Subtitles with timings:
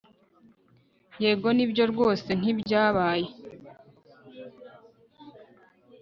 [1.23, 3.27] Yego nibyo rwose ntibyabaye